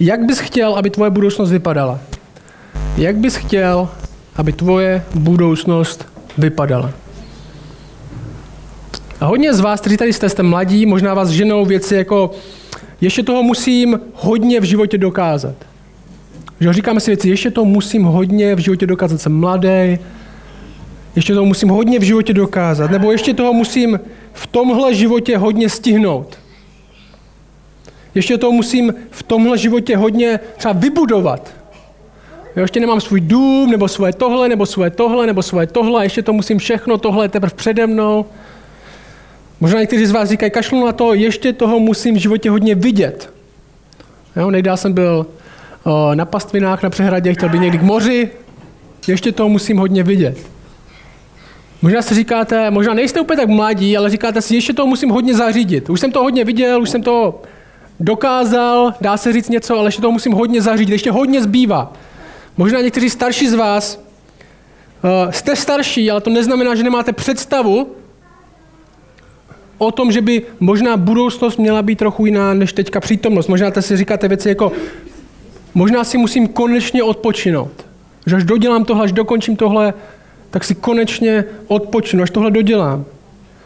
[0.00, 2.00] Jak bys chtěl, aby tvoje budoucnost vypadala?
[2.96, 3.88] Jak bys chtěl,
[4.36, 6.90] aby tvoje budoucnost vypadala?
[9.20, 12.30] A hodně z vás, kteří tady jste, jste mladí, možná vás ženou věci jako
[13.00, 15.54] ještě toho musím hodně v životě dokázat.
[16.60, 19.98] Že říkáme si věci, ještě to musím hodně v životě dokázat, jsem mladý,
[21.16, 24.00] ještě toho musím hodně v životě dokázat, nebo ještě toho musím
[24.32, 26.39] v tomhle životě hodně stihnout.
[28.14, 31.54] Ještě toho musím v tomhle životě hodně třeba vybudovat.
[32.56, 36.22] Jo, ještě nemám svůj dům, nebo svoje tohle, nebo svoje tohle, nebo svoje tohle, ještě
[36.22, 38.24] to musím všechno, tohle teprve přede mnou.
[39.60, 43.32] Možná někteří z vás říkají, kašlu na to, ještě toho musím v životě hodně vidět.
[44.36, 45.26] Jo, nejdál jsem byl
[45.84, 48.30] o, na pastvinách na přehradě, chtěl být někdy k moři,
[49.08, 50.38] ještě toho musím hodně vidět.
[51.82, 55.34] Možná si říkáte, možná nejste úplně tak mladí, ale říkáte si, ještě toho musím hodně
[55.34, 55.90] zařídit.
[55.90, 57.42] Už jsem to hodně viděl, už jsem to
[58.00, 61.92] dokázal, dá se říct něco, ale ještě toho musím hodně zařídit, ještě hodně zbývá.
[62.56, 63.96] Možná někteří starší z vás
[65.04, 67.86] uh, jste starší, ale to neznamená, že nemáte představu
[69.78, 73.48] o tom, že by možná budoucnost měla být trochu jiná než teďka přítomnost.
[73.48, 74.72] Možná si říkáte věci jako,
[75.74, 77.86] možná si musím konečně odpočinout.
[78.26, 79.94] Že až dodělám tohle, až dokončím tohle,
[80.50, 83.04] tak si konečně odpočinu, až tohle dodělám.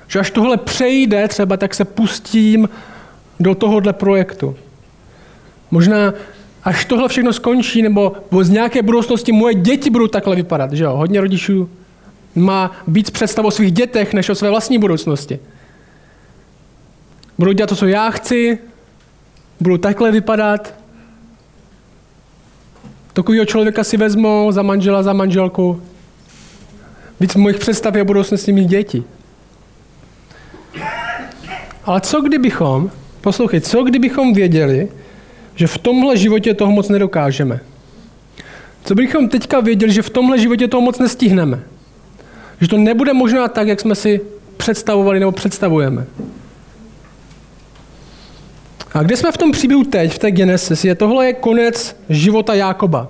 [0.09, 2.69] Že až tohle přejde třeba, tak se pustím
[3.41, 4.57] do tohohle projektu.
[5.71, 6.15] Možná
[6.65, 10.73] až tohle všechno skončí, nebo z nějaké budoucnosti moje děti budou takhle vypadat.
[10.73, 10.97] Že jo?
[10.97, 11.71] Hodně rodičů
[12.35, 15.39] má víc představ o svých dětech, než o své vlastní budoucnosti.
[17.39, 18.59] Budu dělat to, co já chci,
[19.61, 20.75] budu takhle vypadat.
[23.13, 25.83] Takového člověka si vezmu za manžela, za manželku.
[27.21, 29.05] Víc mojich představ je o budoucnosti mých dětí.
[31.85, 32.91] Ale co kdybychom,
[33.25, 34.89] poslouchej, co kdybychom věděli,
[35.55, 37.61] že v tomhle životě toho moc nedokážeme?
[38.85, 41.63] Co bychom teďka věděli, že v tomhle životě toho moc nestihneme?
[42.61, 44.21] Že to nebude možná tak, jak jsme si
[44.57, 46.07] představovali nebo představujeme.
[48.95, 52.55] A kde jsme v tom příběhu teď, v té Genesis, je tohle je konec života
[52.55, 53.09] Jákoba.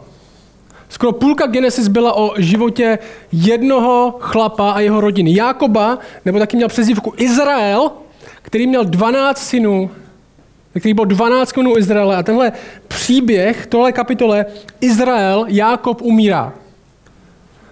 [0.89, 2.99] Skoro půlka Genesis byla o životě
[3.33, 5.35] jednoho chlapa a jeho rodiny.
[5.35, 7.91] Jákoba, nebo taky měl přezdívku Izrael,
[8.43, 9.91] který měl 12 synů,
[10.81, 12.17] který byl 12 synů Izraele.
[12.17, 12.53] A tenhle
[12.89, 14.47] příběh, tohle kapitole,
[14.81, 16.53] Izrael, Jákob umírá.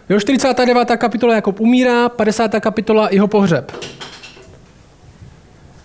[0.09, 0.97] Jo, 49.
[0.97, 2.61] kapitola Jakob umírá, 50.
[2.61, 3.73] kapitola jeho pohřeb.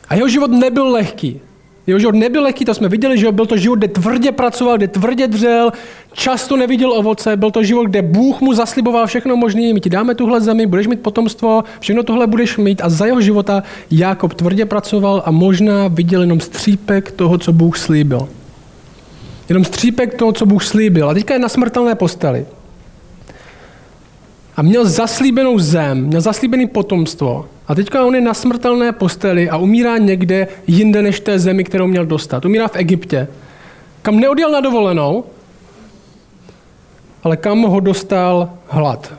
[0.10, 1.42] A jeho život nebyl lehký.
[1.88, 4.88] Jeho život nebyl lehký, to jsme viděli, že byl to život, kde tvrdě pracoval, kde
[4.88, 5.72] tvrdě dřel,
[6.14, 10.16] často neviděl ovoce, byl to život, kde Bůh mu zasliboval všechno možné, my ti dáme
[10.16, 14.66] tuhle zemi, budeš mít potomstvo, všechno tohle budeš mít a za jeho života Jakob tvrdě
[14.66, 18.28] pracoval a možná viděl jenom střípek toho, co Bůh slíbil.
[19.50, 21.10] Jenom střípek toho, co Bůh slíbil.
[21.10, 22.46] A teďka je na smrtelné posteli.
[24.56, 27.46] A měl zaslíbenou zem, měl zaslíbený potomstvo.
[27.68, 31.88] A teďka on je na smrtelné posteli a umírá někde jinde než té zemi, kterou
[31.88, 32.46] měl dostat.
[32.46, 33.28] Umírá v Egyptě,
[34.02, 35.26] kam neodjel na dovolenou,
[37.24, 39.14] ale kam ho dostal hlad.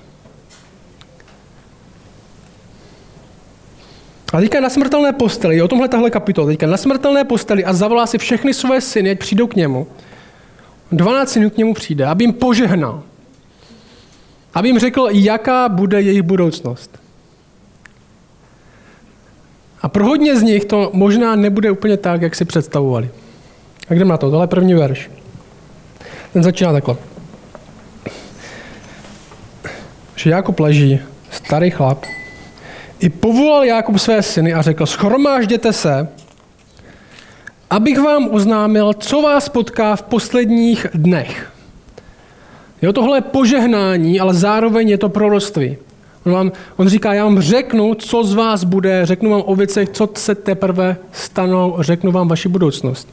[4.32, 8.06] A teďka na smrtelné posteli, o tomhle tahle kapitol, teďka na smrtelné posteli a zavolá
[8.06, 9.86] si všechny své syny, ať přijdou k němu.
[10.92, 13.02] 12 synů k němu přijde, aby jim požehnal.
[14.54, 16.98] Aby jim řekl, jaká bude jejich budoucnost.
[19.82, 23.10] A pro hodně z nich to možná nebude úplně tak, jak si představovali.
[23.88, 25.10] A jdeme na to, tohle je první verš.
[26.32, 26.96] Ten začíná takhle.
[30.16, 31.00] Že Jakub leží,
[31.30, 32.04] starý chlap,
[33.00, 36.08] i povolal Jakub své syny a řekl, schromážděte se,
[37.70, 41.52] abych vám oznámil, co vás potká v posledních dnech.
[42.82, 45.76] Jo, tohle je požehnání, ale zároveň je to proroctví.
[46.26, 49.88] On, vám, on říká, já vám řeknu, co z vás bude, řeknu vám o věcech,
[49.88, 53.08] co se teprve stanou, řeknu vám vaši budoucnost.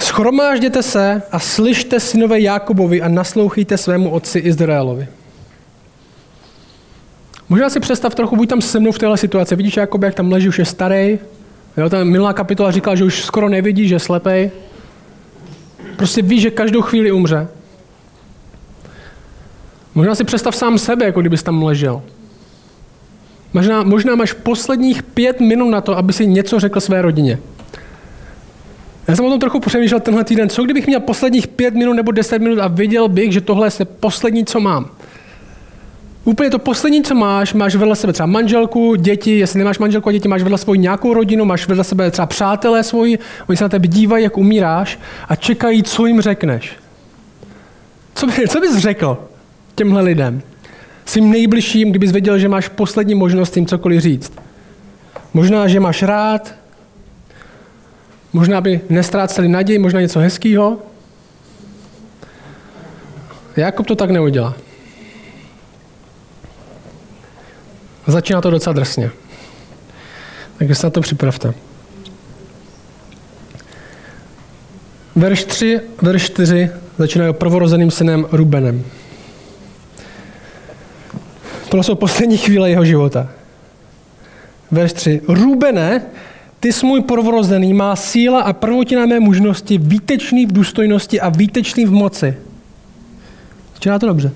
[0.00, 5.08] Schromážděte se a slyšte synové Jakobovi a naslouchejte svému otci Izraelovi.
[7.48, 9.56] Možná si představ trochu, buď tam se mnou v téhle situaci.
[9.56, 11.18] Vidíš Jakob, jak tam leží, už je starý.
[11.76, 14.50] Jo, ta milá kapitola říkala, že už skoro nevidí, že je slepej.
[15.96, 17.48] Prostě ví, že každou chvíli umře.
[19.94, 22.02] Možná si představ sám sebe, jako kdybys tam ležel.
[23.52, 27.38] Možná, možná máš posledních pět minut na to, aby si něco řekl své rodině.
[29.08, 30.48] Já jsem o tom trochu přemýšlel tenhle týden.
[30.48, 33.84] Co kdybych měl posledních pět minut nebo deset minut a viděl bych, že tohle je
[33.84, 34.90] poslední, co mám?
[36.24, 40.12] Úplně to poslední, co máš, máš vedle sebe třeba manželku, děti, jestli nemáš manželku a
[40.12, 43.68] děti, máš vedle svoji nějakou rodinu, máš vedle sebe třeba přátelé svoji, oni se na
[43.68, 44.98] tebe dívají, jak umíráš
[45.28, 46.72] a čekají, co jim řekneš.
[48.14, 49.18] Co, by, co bys řekl
[49.74, 50.42] těmhle lidem?
[51.04, 54.32] Svým nejbližším, kdybys věděl, že máš poslední možnost jim cokoliv říct.
[55.34, 56.54] Možná, že máš rád,
[58.32, 60.78] možná by nestráceli naději, možná něco hezkého.
[63.56, 64.54] Jakub to tak neudělá.
[68.06, 69.10] Začíná to docela drsně.
[70.58, 71.54] Takže se na to připravte.
[75.16, 78.84] Verš 3, verš 4 začíná prvorozeným synem Rubenem.
[81.70, 83.28] To jsou poslední chvíle jeho života.
[84.70, 85.20] Verš 3.
[85.28, 86.02] Rubene,
[86.60, 91.86] ty jsi můj prvorozený, má síla a prvotina mé mužnosti, výtečný v důstojnosti a výtečný
[91.86, 92.36] v moci.
[93.74, 94.32] Začíná to dobře.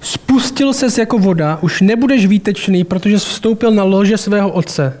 [0.00, 5.00] Spustil ses jako voda, už nebudeš výtečný, protože jsi vstoupil na lože svého otce.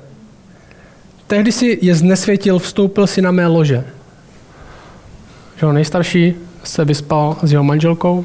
[1.26, 3.84] Tehdy si je znesvětil, vstoupil si na mé lože.
[5.60, 8.24] Že nejstarší se vyspal s jeho manželkou,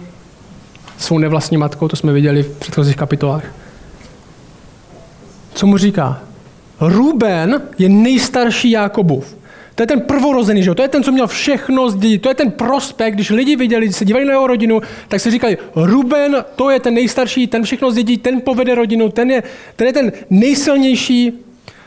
[1.03, 3.43] svou nevlastní matkou, to jsme viděli v předchozích kapitolách.
[5.53, 6.21] Co mu říká?
[6.79, 9.37] Ruben je nejstarší Jákobův.
[9.75, 10.75] To je ten prvorozený, že?
[10.75, 13.97] to je ten, co měl všechno zdědit, to je ten prospekt, když lidi viděli, když
[13.97, 17.91] se dívali na jeho rodinu, tak si říkali, Ruben, to je ten nejstarší, ten všechno
[17.91, 19.43] zdědí, ten povede rodinu, ten je,
[19.75, 21.33] ten je ten nejsilnější.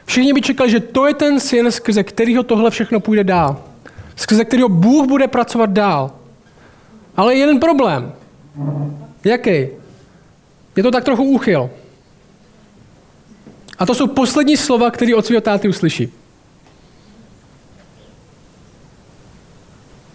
[0.05, 3.63] Všichni by čekali, že to je ten syn, skrze kterého tohle všechno půjde dál.
[4.17, 6.11] Skrze kterého Bůh bude pracovat dál.
[7.17, 8.13] Ale je jeden problém.
[9.27, 9.69] Jaký?
[10.77, 11.71] Je to tak trochu úchyl.
[13.79, 16.13] A to jsou poslední slova, které od svého táty uslyší.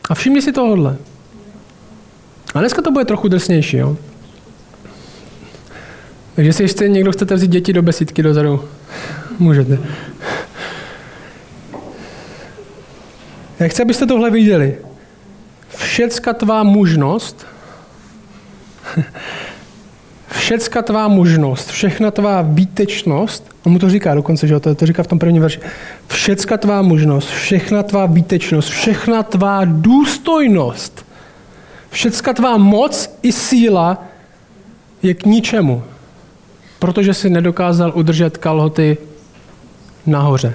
[0.09, 0.97] A všimni si tohohle.
[2.53, 3.97] A dneska to bude trochu drsnější, jo?
[6.35, 8.69] Takže si ještě někdo chcete vzít děti do besídky dozadu,
[9.39, 9.79] můžete.
[13.59, 14.77] Já chci, abyste tohle viděli.
[15.69, 17.45] Všecka tvá mužnost,
[20.31, 25.03] všecka tvá mužnost, všechna tvá výtečnost, on mu to říká dokonce, že to, to říká
[25.03, 25.59] v tom prvním verši,
[26.07, 31.05] všecka tvá mužnost, všechna tvá výtečnost, všechna tvá důstojnost,
[31.89, 34.03] všecka tvá moc i síla
[35.03, 35.83] je k ničemu,
[36.79, 38.97] protože si nedokázal udržet kalhoty
[40.05, 40.53] nahoře.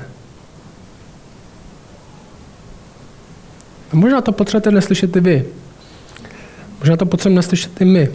[3.92, 5.44] A možná to potřebujete neslyšet i vy.
[6.80, 8.08] Možná to potřebujeme neslyšet i my.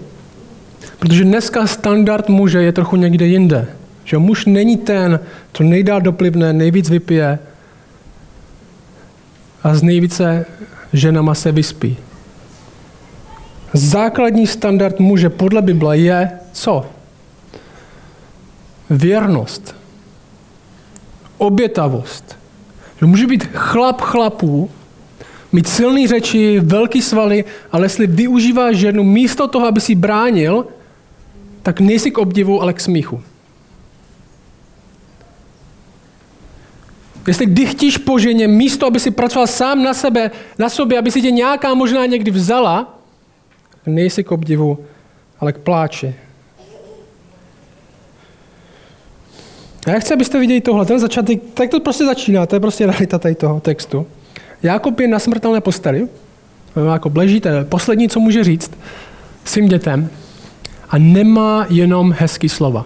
[1.00, 3.68] Protože dneska standard muže je trochu někde jinde.
[4.04, 5.20] Že muž není ten,
[5.54, 7.40] co nejdál doplivne, nejvíc vypije
[9.64, 10.46] a z nejvíce
[10.94, 11.98] ženama se vyspí.
[13.74, 16.86] Základní standard muže podle Bible je co?
[18.90, 19.76] Věrnost.
[21.38, 22.38] Obětavost.
[23.00, 24.70] Že může být chlap chlapů,
[25.52, 30.68] mít silné řeči, velký svaly, ale jestli využíváš ženu místo toho, aby si bránil,
[31.62, 33.24] tak nejsi k obdivu, ale k smíchu.
[37.28, 41.22] Jestli dychtíš po ženě místo, aby si pracoval sám na sebe, na sobě, aby si
[41.22, 43.00] tě nějaká možná někdy vzala,
[43.86, 44.86] nejsi k obdivu,
[45.40, 46.16] ale k pláči.
[49.88, 52.86] A já chci, abyste viděli tohle, ten začátek, tak to prostě začíná, to je prostě
[52.86, 54.08] realita tady toho textu.
[54.64, 56.08] Jákob je na smrtelné posteli,
[56.92, 58.72] jako leží, to je poslední, co může říct
[59.46, 60.10] svým dětem
[60.90, 62.86] a nemá jenom hezký slova.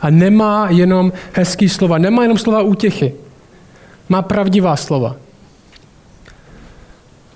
[0.00, 3.14] A nemá jenom hezký slova, nemá jenom slova útěchy.
[4.08, 5.16] Má pravdivá slova.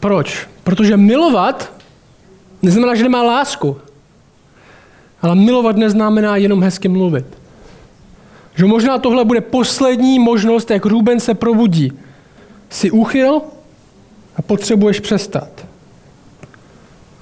[0.01, 0.49] Proč?
[0.65, 1.73] Protože milovat
[2.63, 3.77] neznamená, že nemá lásku.
[5.23, 7.27] Ale milovat neznamená jenom hezky mluvit.
[8.55, 11.93] Že možná tohle bude poslední možnost, jak Ruben se probudí.
[12.75, 13.43] Jsi úchyl
[14.37, 15.67] a potřebuješ přestat.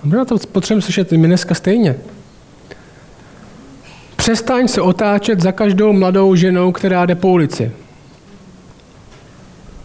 [0.02, 1.96] A možná to potřebujeme slyšet my dneska stejně.
[4.16, 7.72] Přestaň se otáčet za každou mladou ženou, která jde po ulici.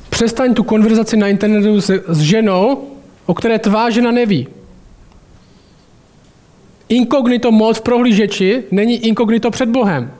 [0.10, 2.88] Přestaň tu konverzaci na internetu s, s ženou,
[3.26, 4.48] o které tvá žena neví.
[6.90, 10.12] Inkognito mod v prohlížeči není inkognito před Bohem.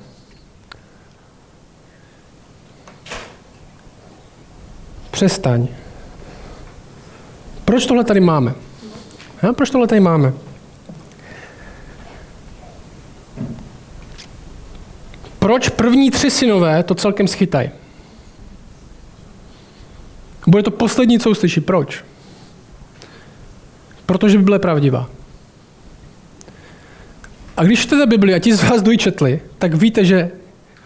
[5.18, 5.68] Přestaň.
[7.66, 8.54] Proč tohle tady máme?
[9.44, 10.34] Ja, proč tohle tady máme?
[15.40, 17.70] Proč první tři synové to celkem schytají?
[20.48, 21.62] Bude to poslední, co uslyší.
[21.62, 22.06] Proč?
[24.06, 25.10] Protože by byla pravdivá.
[27.58, 30.32] A když čtete Bibli a ti z vás dojí četli, tak víte, že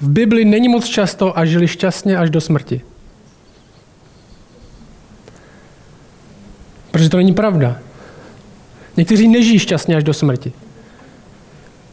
[0.01, 2.81] v Bibli není moc často a žili šťastně až do smrti.
[7.11, 7.79] To není pravda.
[8.97, 10.53] Někteří nežijí šťastně až do smrti.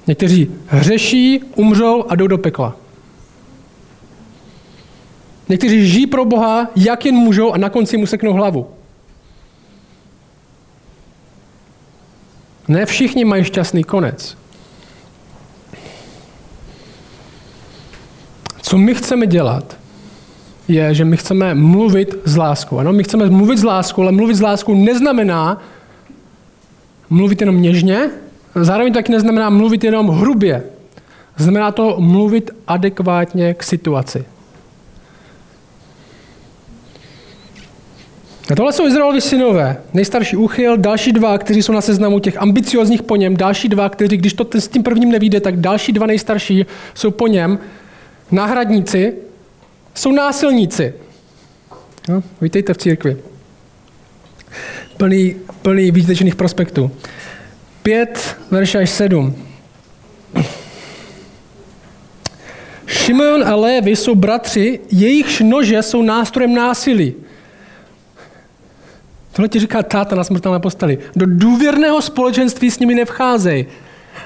[0.06, 2.76] Někteří hřeší, umřou a jdou do pekla.
[5.48, 8.70] Někteří žijí pro Boha, jak jen můžou a na konci mu seknou hlavu.
[12.68, 14.37] Ne všichni mají šťastný konec.
[18.62, 19.76] Co my chceme dělat,
[20.68, 22.78] je, že my chceme mluvit s láskou.
[22.78, 25.62] Ano, my chceme mluvit s láskou, ale mluvit s láskou neznamená
[27.10, 28.10] mluvit jenom něžně,
[28.54, 30.62] zároveň taky neznamená mluvit jenom hrubě.
[31.37, 34.25] Znamená to mluvit adekvátně k situaci.
[38.52, 39.76] A tohle jsou Izraelovi synové.
[39.94, 44.16] Nejstarší úchyl, další dva, kteří jsou na seznamu těch ambiciozních po něm, další dva, kteří,
[44.16, 47.58] když to s tím prvním nevíde, tak další dva nejstarší jsou po něm.
[48.30, 49.14] Náhradníci
[49.99, 50.95] jsou násilníci.
[52.09, 53.17] No, vítejte v církvi.
[54.97, 56.90] Plný, plný výtečných prospektů.
[57.83, 59.45] 5, verš až 7.
[62.87, 67.14] Šimon a Lévy jsou bratři, jejichž nože jsou nástrojem násilí.
[69.33, 70.99] Tohle ti říká táta na smrtelné posteli.
[71.17, 73.67] Do důvěrného společenství s nimi nevcházej.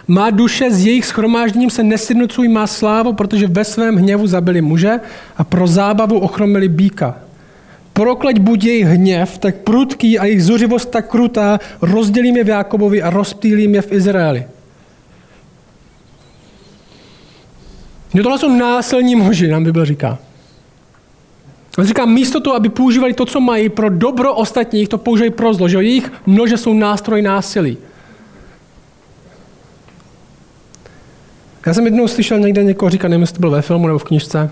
[0.09, 5.01] Má duše s jejich schromážděním se nesjednocují má slávu, protože ve svém hněvu zabili muže
[5.37, 7.17] a pro zábavu ochromili býka.
[7.93, 13.03] Prokleď buď jejich hněv, tak prudký a jejich zuřivost tak krutá, rozdělím je v Jákobovi
[13.03, 14.45] a rozptýlím je v Izraeli.
[18.15, 20.19] No tohle jsou násilní muži, nám Bible říká.
[21.79, 25.55] On říká, místo toho, aby používali to, co mají pro dobro ostatních, to používají pro
[25.55, 27.79] zlo, že jejich nože jsou nástroj násilí.
[31.67, 34.05] Já jsem jednou slyšel někde někoho říkat, nevím, jestli to byl ve filmu nebo v
[34.05, 34.51] knižce,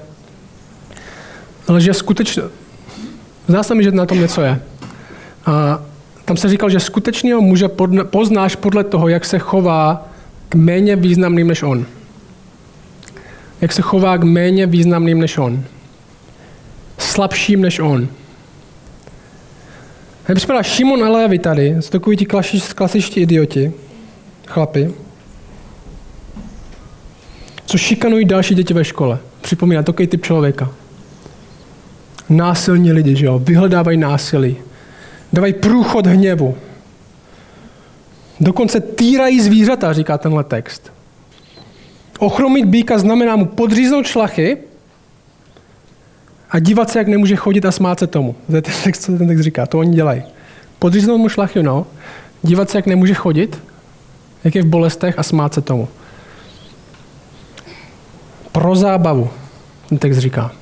[1.68, 2.42] ale že skutečně,
[3.48, 4.60] zdá se mi, že na tom něco je.
[5.46, 5.82] A
[6.24, 7.68] tam se říkal, že skutečného muže
[8.02, 10.08] poznáš podle toho, jak se chová
[10.48, 11.86] k méně významným než on.
[13.60, 15.64] Jak se chová k méně významným než on
[17.00, 18.08] slabším než on.
[20.28, 22.26] Jak připadá Šimon a Lévy tady, jsou takový ti
[22.74, 23.72] klasičtí idioti,
[24.46, 24.94] chlapi,
[27.70, 29.18] co šikanují další děti ve škole.
[29.40, 30.70] Připomíná takový typ člověka.
[32.28, 34.56] Násilní lidi, že jo, vyhledávají násilí.
[35.32, 36.56] Dávají průchod hněvu.
[38.40, 40.92] Dokonce týrají zvířata, říká tenhle text.
[42.18, 44.58] Ochromit býka znamená mu podříznout šlachy
[46.50, 48.34] a dívat se, jak nemůže chodit a smát se tomu.
[48.46, 50.22] To je ten text, co ten text říká, to oni dělají.
[50.78, 51.86] Podříznout mu šlachy, no,
[52.42, 53.62] dívat se, jak nemůže chodit,
[54.44, 55.88] jak je v bolestech a smát se tomu.
[58.52, 59.30] Pro zábavu,
[59.88, 60.52] ten text říká.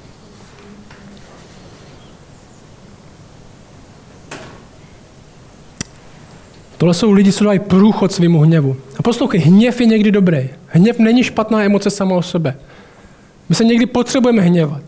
[6.78, 8.76] Tohle jsou lidi, co dají průchod svýmu hněvu.
[8.99, 10.49] A poslouchej, hněv je někdy dobrý.
[10.66, 12.57] Hněv není špatná emoce sama o sobě.
[13.49, 14.83] My se někdy potřebujeme hněvat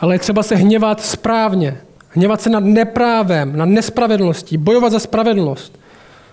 [0.00, 1.80] ale je třeba se hněvat správně.
[2.08, 5.78] Hněvat se nad neprávem, nad nespravedlností, bojovat za spravedlnost.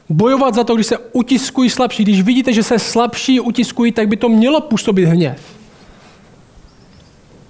[0.10, 2.04] Bojovat za to, když se utiskují slabší.
[2.04, 5.42] Když vidíte, že se slabší utiskují, tak by to mělo působit hněv.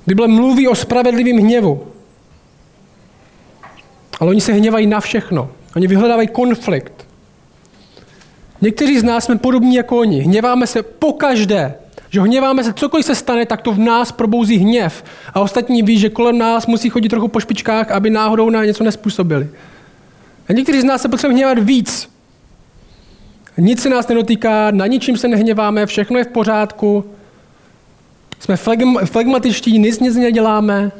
[0.07, 1.87] Bible mluví o spravedlivém hněvu.
[4.19, 5.49] Ale oni se hněvají na všechno.
[5.75, 7.07] Oni vyhledávají konflikt.
[8.61, 10.19] Někteří z nás jsme podobní jako oni.
[10.19, 11.75] Hněváme se po každé.
[12.09, 15.03] Že hněváme se, cokoliv se stane, tak to v nás probouzí hněv.
[15.33, 18.83] A ostatní ví, že kolem nás musí chodit trochu po špičkách, aby náhodou na něco
[18.83, 19.49] nespůsobili.
[20.49, 22.16] A někteří z nás se potřebují hněvat víc.
[23.57, 27.11] Nic se nás nedotýká, na ničím se nehněváme, všechno je v pořádku.
[28.39, 28.55] Jsme
[29.05, 30.91] flegmatičtí, nic nic neděláme.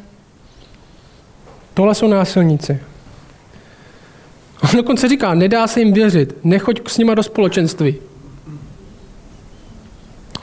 [1.73, 2.79] Tohle jsou násilníci.
[4.63, 7.95] On dokonce říká, nedá se jim věřit, nechoď s nima do společenství.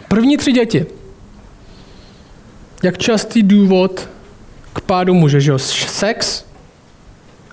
[0.09, 0.87] První tři děti.
[2.83, 4.09] Jak častý důvod
[4.73, 5.59] k pádu muže, že jo?
[5.59, 6.44] Sex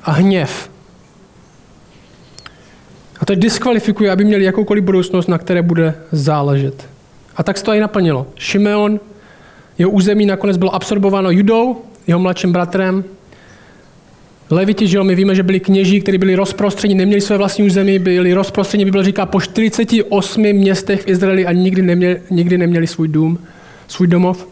[0.04, 0.71] a hněv.
[3.22, 6.90] A to diskvalifikuje, aby měli jakoukoliv budoucnost, na které bude záležet.
[7.36, 8.28] A tak se to i naplnilo.
[8.36, 9.00] Šimeon,
[9.78, 13.04] jeho území nakonec bylo absorbováno Judou, jeho mladším bratrem,
[14.52, 18.00] Leviti, že jo, my víme, že byli kněží, kteří byli rozprostřeni, neměli své vlastní území,
[18.00, 23.08] byli rozprostřeni, Bible říká, po 48 městech v Izraeli a nikdy neměli, nikdy neměli svůj
[23.08, 23.40] dům,
[23.88, 24.48] svůj domov.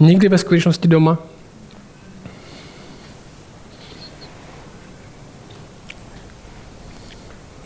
[0.00, 1.18] Nikdy ve skutečnosti doma.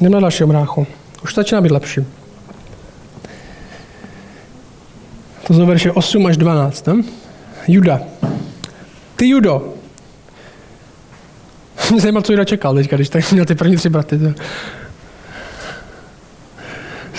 [0.02, 0.86] Jdeme na dalšího mráchu.
[1.24, 2.00] Už začíná být lepší.
[5.46, 6.86] To jsou verše 8 až 12.
[6.86, 6.94] Ne?
[7.68, 8.00] Juda.
[9.16, 9.74] Ty Judo.
[11.90, 14.20] Mě zajímalo, co Juda čekal teďka, když tak měl ty první tři braty.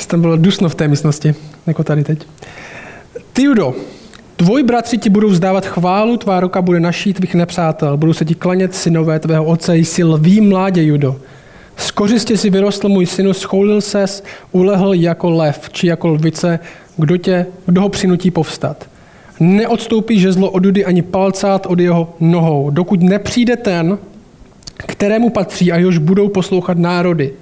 [0.07, 1.35] Tam bylo dusno v té místnosti,
[1.67, 2.27] jako tady teď.
[3.33, 3.75] Ty Judo,
[4.35, 7.97] Tvoji bratři ti budou vzdávat chválu, tvá ruka bude naší tvých nepřátel.
[7.97, 11.19] Budou se ti klanět synové tvého otce, jsi lví mládě, Judo.
[11.77, 16.59] Z kořistě si vyrostl můj synu, schoulil ses, ulehl jako lev, či jako lvice,
[16.97, 18.89] kdo, tě, kdo ho přinutí povstat.
[19.39, 23.97] Neodstoupí žezlo od Judy ani palcát od jeho nohou, dokud nepřijde ten,
[24.77, 27.33] kterému patří a jehož budou poslouchat národy.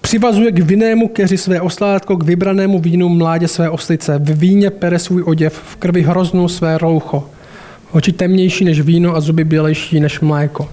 [0.00, 4.18] Přivazuje k vinnému keři své oslátko, k vybranému vínu mládě své oslice.
[4.18, 7.28] V víně pere svůj oděv, v krvi hroznou své roucho.
[7.92, 10.68] Oči temnější než víno a zuby bělejší než mléko.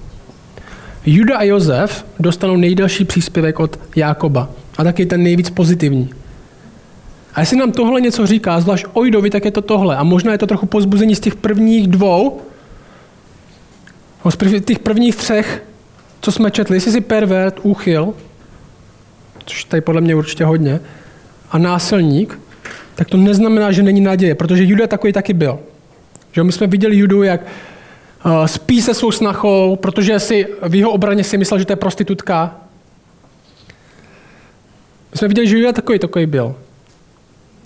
[1.06, 6.10] Juda a Josef dostanou nejdelší příspěvek od Jákoba a taky ten nejvíc pozitivní.
[7.34, 9.96] A jestli nám tohle něco říká, zvlášť Ojdovi, tak je to tohle.
[9.96, 12.42] A možná je to trochu pozbuzení z těch prvních dvou,
[14.30, 15.64] z těch prvních třech,
[16.22, 16.76] co jsme četli.
[16.76, 18.14] Jestli jsi pervert, úchyl,
[19.46, 20.80] což tady podle mě určitě hodně,
[21.52, 22.40] a násilník,
[22.96, 25.60] tak to neznamená, že není naděje, protože Juda takový taky byl.
[26.32, 27.42] Že my jsme viděli Judu, jak
[28.46, 32.56] spí se svou snachou, protože si v jeho obraně si myslel, že to je prostitutka.
[35.12, 36.56] My jsme viděli, že Juda takový takový byl.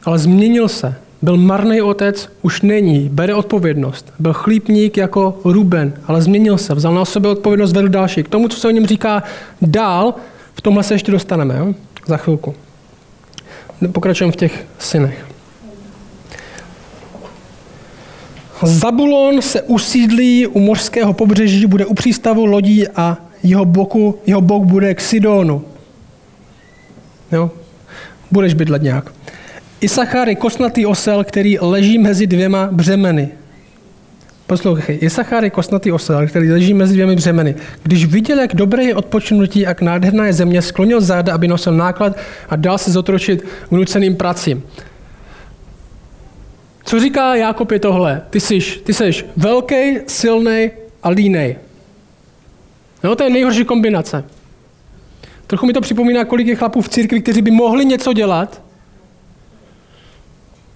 [0.04, 0.96] Ale změnil se.
[1.22, 4.14] Byl marný otec, už není, bere odpovědnost.
[4.20, 8.24] Byl chlípník jako Ruben, ale změnil se, vzal na sebe odpovědnost, vedl další.
[8.24, 9.24] K tomu, co se o něm říká
[9.62, 10.14] dál,
[10.54, 11.74] v tomhle se ještě dostaneme, jo?
[12.06, 12.56] za chvilku.
[13.92, 15.31] Pokračujeme v těch synech.
[18.64, 24.64] Zabulon se usídlí u mořského pobřeží, bude u přístavu lodí a jeho, boku, jeho bok
[24.64, 25.64] bude k Sidonu.
[27.32, 27.52] Jo?
[28.32, 29.12] Budeš bydlet nějak.
[29.82, 33.30] Isachar je kosnatý osel, který leží mezi dvěma břemeny.
[34.48, 37.56] Poslouchej, Isachar je kosnatý osel, který leží mezi dvěmi břemeny.
[37.84, 42.18] Když viděl, jak dobré je odpočinutí, jak nádherná je země, sklonil záda, aby nosil náklad
[42.50, 44.64] a dal se zotročit vnuceným pracím.
[46.92, 48.22] Co říká Jákob je tohle?
[48.30, 49.76] Ty jsi, ty jsi velký,
[50.08, 50.72] silný
[51.04, 51.56] a línej.
[53.04, 54.24] No, to je nejhorší kombinace.
[55.48, 58.62] Trochu mi to připomíná, kolik je chlapů v církvi, kteří by mohli něco dělat,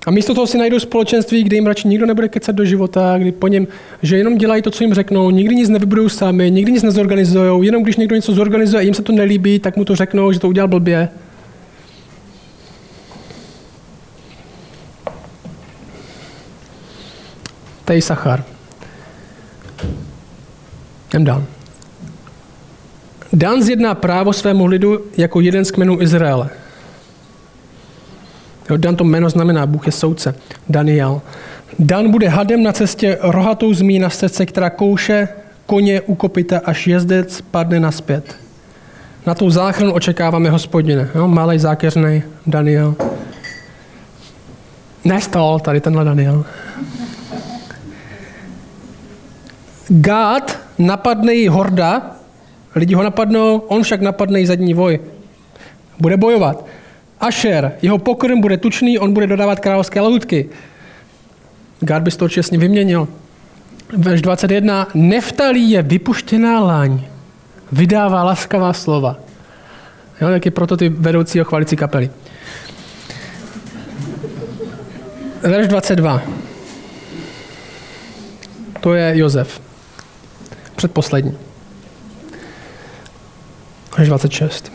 [0.06, 3.32] a místo toho si najdou společenství, kde jim radši nikdo nebude kecat do života, kdy
[3.32, 3.68] po něm,
[4.02, 7.84] že jenom dělají to, co jim řeknou, nikdy nic nevybudou sami, nikdy nic nezorganizují, jenom
[7.84, 10.48] když někdo něco zorganizuje a jim se to nelíbí, tak mu to řeknou, že to
[10.48, 11.10] udělal blbě.
[17.86, 18.44] Tady Sachar.
[21.10, 21.44] Jdem dál.
[23.34, 26.50] Dan zjedná právo svému lidu jako jeden z kmenů Izraele.
[28.70, 30.36] Jo, Dan to jméno znamená, Bůh je soudce.
[30.70, 31.22] Daniel.
[31.80, 35.28] Dan bude hadem na cestě, rohatou zmí na cestě, která kouše
[35.66, 38.36] koně u kopita, až jezdec padne naspět.
[39.26, 41.10] Na tou záchranu očekáváme hospodine.
[41.16, 42.96] Jo, malý zákeřný Daniel.
[45.06, 46.46] Nestal tady tenhle Daniel.
[49.90, 52.16] Gát napadne horda,
[52.76, 55.00] lidi ho napadnou, on však napadne zadní voj.
[56.00, 56.66] Bude bojovat.
[57.20, 60.50] Ašer, jeho pokrm bude tučný, on bude dodávat královské lahutky.
[61.80, 63.08] Gad by to čestně vyměnil.
[63.98, 64.88] Verš 21.
[64.94, 67.02] Neftalí je vypuštěná láň,
[67.72, 69.18] vydává laskavá slova.
[70.22, 72.10] Jo, je proto ty vedoucí chvalicí kapely.
[75.42, 76.22] Verš 22.
[78.80, 79.65] To je Jozef.
[80.76, 81.38] Předposlední.
[83.98, 84.72] Verš 26.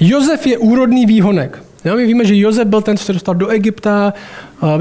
[0.00, 1.62] Jozef je úrodný výhonek.
[1.84, 4.14] Jo, my víme, že Jozef byl ten, co se dostal do Egypta,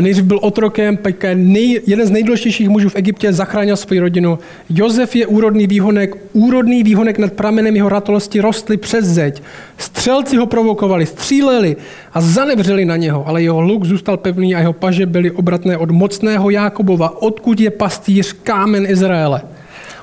[0.02, 4.40] nejdřív byl otrokem, pak nej, jeden z nejdůležitějších mužů v Egyptě zachránil svou rodinu.
[4.70, 9.44] Jozef je úrodný výhonek, úrodný výhonek nad pramenem jeho ratolosti rostly přes zeď.
[9.78, 11.76] Střelci ho provokovali, stříleli
[12.14, 15.92] a zanevřeli na něho, ale jeho luk zůstal pevný a jeho paže byly obratné od
[15.92, 19.42] mocného Jákobova, odkud je pastýř kámen Izraele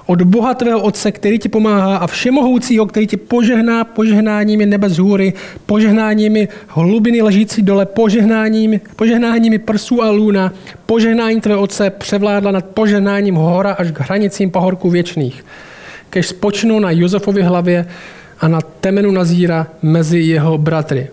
[0.06, 4.98] od Boha tvého Otce, který ti pomáhá a všemohoucího, který ti požehná požehnáními nebe z
[4.98, 5.32] hůry,
[5.66, 10.52] požehnáními hlubiny ležící dole, požehnáními, požehnáními prsů a lůna,
[10.86, 15.44] požehnání tvého Otce převládla nad požehnáním hora až k hranicím pahorků věčných.
[16.10, 17.86] Kež spočnou na Josefově hlavě
[18.40, 21.08] a na temenu Nazíra mezi jeho bratry.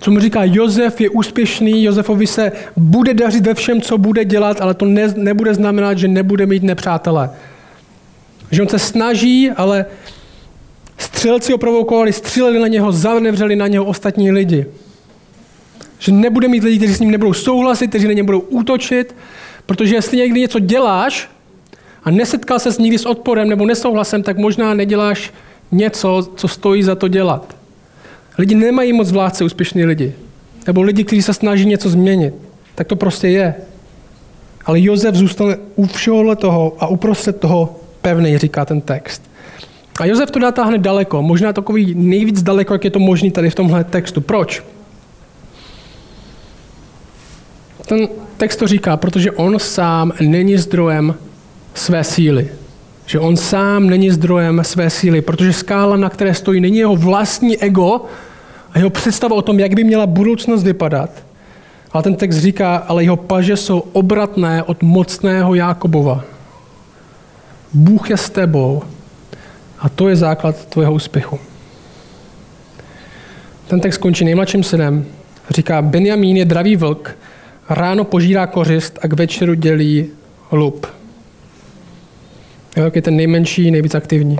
[0.00, 4.60] Co mu říká, Josef je úspěšný, Josefovi se bude dařit ve všem, co bude dělat,
[4.60, 7.30] ale to ne, nebude znamenat, že nebude mít nepřátele.
[8.50, 9.86] Že on se snaží, ale
[10.98, 14.66] střelci ho provokovali, stříleli na něho, zanevřeli na něho ostatní lidi.
[15.98, 19.16] Že nebude mít lidi, kteří s ním nebudou souhlasit, kteří na ně budou útočit,
[19.66, 21.30] protože jestli někdy něco děláš
[22.04, 25.32] a nesetkal se s nikdy s odporem nebo nesouhlasem, tak možná neděláš
[25.72, 27.56] něco, co stojí za to dělat.
[28.38, 30.14] Lidi nemají moc vládce úspěšní lidi.
[30.66, 32.34] Nebo lidi, kteří se snaží něco změnit.
[32.74, 33.54] Tak to prostě je.
[34.64, 39.30] Ale Jozef zůstane u všeho toho a uprostřed toho pevný, říká ten text.
[40.00, 43.50] A Jozef to dá hned daleko, možná takový nejvíc daleko, jak je to možný tady
[43.50, 44.20] v tomhle textu.
[44.20, 44.62] Proč?
[47.86, 51.14] Ten text to říká, protože on sám není zdrojem
[51.74, 52.48] své síly.
[53.06, 57.58] Že on sám není zdrojem své síly, protože skála, na které stojí, není jeho vlastní
[57.58, 58.00] ego
[58.72, 61.10] a jeho představa o tom, jak by měla budoucnost vypadat.
[61.92, 66.24] Ale ten text říká, ale jeho paže jsou obratné od mocného Jákobova.
[67.72, 68.82] Bůh je s tebou
[69.78, 71.38] a to je základ tvého úspěchu.
[73.66, 75.06] Ten text končí nejmladším synem.
[75.50, 77.16] Říká, Benjamín je dravý vlk,
[77.68, 80.06] ráno požírá kořist a k večeru dělí
[80.52, 80.86] lup.
[82.94, 84.38] Je ten nejmenší, nejvíc aktivní.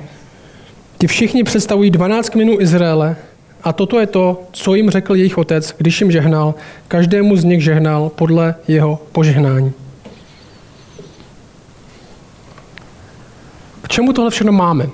[0.99, 3.17] Ti všichni představují 12 kmenů Izraele
[3.63, 6.55] a toto je to, co jim řekl jejich otec, když jim žehnal.
[6.89, 9.73] Každému z nich žehnal podle jeho požehnání.
[13.91, 14.89] Čemu tohle všechno máme?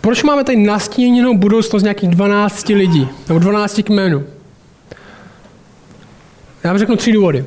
[0.00, 4.24] Proč máme tady nastíněnou budoucnost nějakých 12 lidí, nebo 12 kmenů?
[6.64, 7.44] Já vám řeknu tři důvody.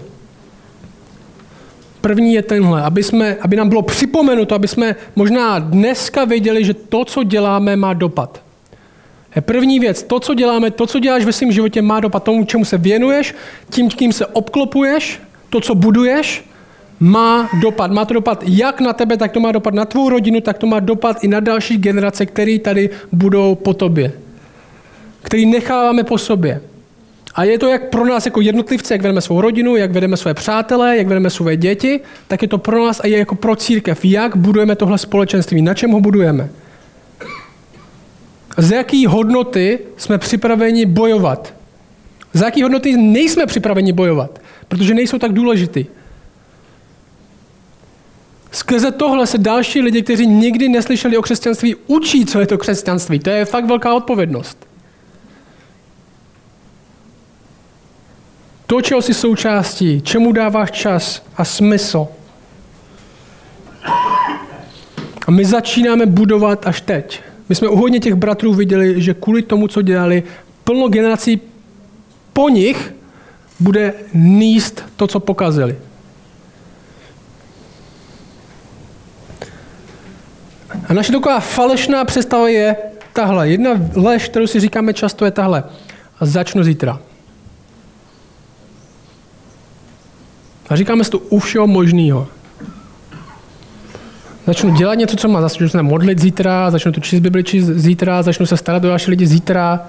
[2.02, 6.74] První je tenhle, aby, jsme, aby nám bylo připomenuto, aby jsme možná dneska věděli, že
[6.74, 8.42] to, co děláme, má dopad.
[9.36, 12.46] Je první věc, to, co děláme, to, co děláš ve svém životě, má dopad tomu,
[12.46, 13.36] čemu se věnuješ,
[13.70, 15.20] tím, kým se obklopuješ,
[15.50, 16.51] to, co buduješ,
[17.02, 17.92] má dopad.
[17.92, 20.68] Má to dopad jak na tebe, tak to má dopad na tvou rodinu, tak to
[20.68, 24.12] má dopad i na další generace, které tady budou po tobě.
[25.22, 26.62] Který necháváme po sobě.
[27.36, 30.34] A je to jak pro nás jako jednotlivce, jak vedeme svou rodinu, jak vedeme své
[30.34, 34.06] přátelé, jak vedeme své děti, tak je to pro nás a je jako pro církev.
[34.06, 36.50] Jak budujeme tohle společenství, na čem ho budujeme.
[38.58, 41.54] Z jaký hodnoty jsme připraveni bojovat.
[42.34, 45.86] Za jaký hodnoty nejsme připraveni bojovat, protože nejsou tak důležitý.
[48.52, 53.20] Skrze tohle se další lidi, kteří nikdy neslyšeli o křesťanství, učí, co je to křesťanství.
[53.20, 54.68] To je fakt velká odpovědnost.
[58.68, 62.08] To, čeho jsi součástí, čemu dáváš čas a smysl.
[65.28, 67.22] A my začínáme budovat až teď.
[67.50, 70.24] My jsme u hodně těch bratrů viděli, že kvůli tomu, co dělali,
[70.64, 71.42] plno generací
[72.34, 72.94] po nich
[73.60, 75.76] bude níst to, co pokazili.
[80.90, 82.76] A naše taková falešná představa je
[83.14, 83.50] tahle.
[83.50, 85.64] Jedna lež, kterou si říkáme často, je tahle.
[86.20, 87.00] A začnu zítra.
[90.70, 92.28] A říkáme si to u všeho možného.
[94.48, 98.24] Začnu dělat něco, co má, začnu se modlit zítra, začnu tu číst Bibli číst zítra,
[98.24, 99.88] začnu se starat o další lidi zítra.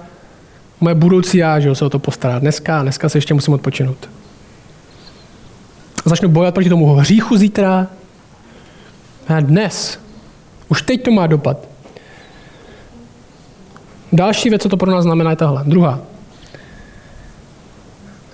[0.79, 4.09] Moje budoucí já, že se o to postará dneska, dneska se ještě musím odpočinout.
[6.05, 7.87] Začnu bojovat proti tomu hříchu zítra.
[9.27, 10.02] A dnes.
[10.69, 11.57] Už teď to má dopad.
[14.13, 15.63] Další věc, co to pro nás znamená, je tahle.
[15.65, 15.99] Druhá.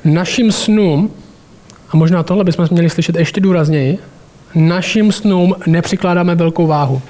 [0.05, 1.13] Našim snům
[1.89, 3.99] a možná tohle bychom měli slyšet ještě důrazněji,
[4.55, 7.01] našim snům nepřikládáme velkou váhu.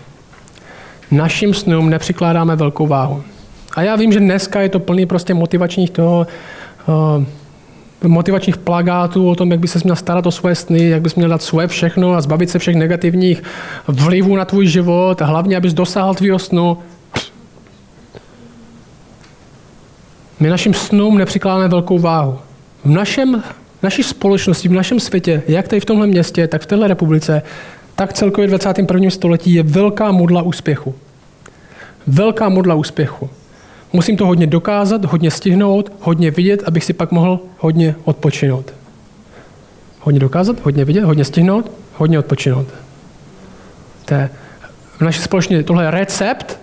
[1.12, 3.24] Našim snům nepřikládáme velkou váhu.
[3.76, 6.28] A já vím, že dneska je to plný prostě motivačních toho,
[6.88, 7.24] uh,
[8.08, 11.30] motivačních plagátů o tom, jak by se měl starat o svoje sny, jak bys měl
[11.30, 13.44] dát svoje všechno a zbavit se všech negativních
[13.88, 16.78] vlivů na tvůj život a hlavně, abys dosáhl tvýho snu.
[20.40, 22.40] My našim snům nepřikládáme velkou váhu.
[22.86, 23.44] V našem
[23.84, 27.42] naší společnosti, v našem světě, jak tady v tomhle městě, tak v téhle republice,
[27.96, 29.10] tak celkově v 21.
[29.10, 30.96] století je velká modla úspěchu.
[32.08, 33.30] Velká modla úspěchu.
[33.93, 38.73] Musím to hodně dokázat, hodně stihnout, hodně vidět, abych si pak mohl hodně odpočinout.
[39.99, 42.67] Hodně dokázat, hodně vidět, hodně stihnout, hodně odpočinout.
[44.06, 44.30] To je
[44.97, 46.60] v naší společnosti tohle je recept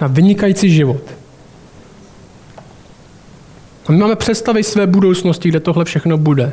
[0.00, 1.02] na vynikající život.
[3.86, 6.52] A my máme představy své budoucnosti, kde tohle všechno bude.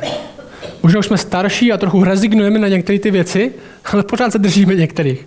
[0.82, 3.52] Možná už jsme starší a trochu rezignujeme na některé ty věci,
[3.92, 5.26] ale pořád se držíme některých.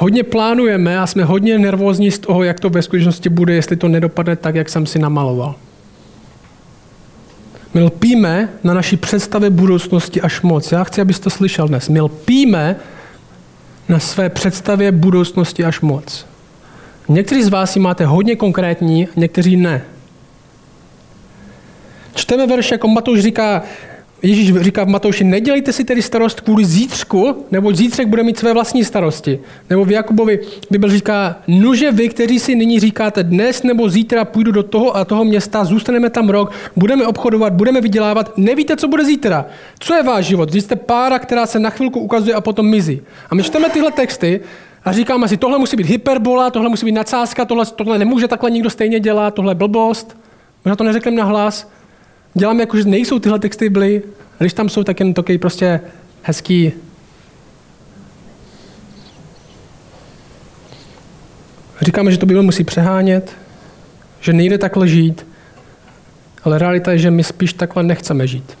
[0.00, 3.88] Hodně plánujeme a jsme hodně nervózní z toho, jak to ve skutečnosti bude, jestli to
[3.88, 5.54] nedopadne tak, jak jsem si namaloval.
[7.74, 10.72] My lpíme na naší představě budoucnosti až moc.
[10.72, 11.88] Já chci, abyste to slyšel dnes.
[11.88, 12.76] My lpíme
[13.88, 16.26] na své představě budoucnosti až moc.
[17.08, 19.82] Někteří z vás ji máte hodně konkrétní, někteří ne.
[22.14, 23.62] Čteme verš, jako Matouš říká,
[24.22, 28.52] Ježíš říká v Matouši, nedělejte si tedy starost kvůli zítřku, nebo zítřek bude mít své
[28.52, 29.40] vlastní starosti.
[29.70, 34.52] Nebo v Jakubovi Bible říká, nuže vy, kteří si nyní říkáte, dnes nebo zítra půjdu
[34.52, 39.04] do toho a toho města, zůstaneme tam rok, budeme obchodovat, budeme vydělávat, nevíte, co bude
[39.04, 39.46] zítra.
[39.78, 40.50] Co je váš život?
[40.50, 43.00] Vy jste pára, která se na chvilku ukazuje a potom mizí.
[43.30, 44.40] A my čteme tyhle texty
[44.84, 48.50] a říkáme si, tohle musí být hyperbola, tohle musí být nadsázka, tohle, tohle nemůže takhle
[48.50, 50.16] nikdo stejně dělat, tohle je blbost.
[50.64, 51.70] Možná to neřekneme na hlas.
[52.38, 54.02] Děláme jako, že nejsou tyhle texty byly,
[54.38, 55.80] když tam jsou, tak jen takový prostě
[56.22, 56.72] hezký
[61.80, 63.36] Říkáme, že to Bible musí přehánět,
[64.20, 65.26] že nejde takhle žít,
[66.44, 68.58] ale realita je, že my spíš takhle nechceme žít.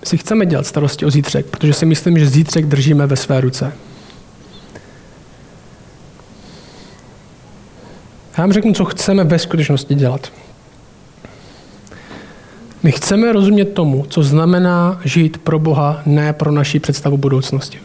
[0.00, 3.40] My si chceme dělat starosti o zítřek, protože si myslím, že zítřek držíme ve své
[3.40, 3.72] ruce.
[8.38, 10.32] Já vám řeknu, co chceme ve skutečnosti dělat.
[12.84, 17.78] My chceme rozumět tomu, co znamená žít pro Boha, ne pro naši představu budoucnosti.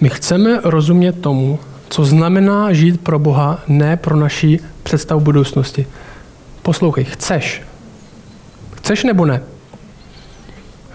[0.00, 5.86] My chceme rozumět tomu, co znamená žít pro Boha, ne pro naši představu budoucnosti.
[6.62, 7.62] Poslouchej, chceš.
[8.76, 9.42] Chceš nebo ne?